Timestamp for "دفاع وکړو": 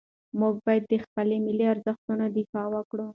2.37-3.05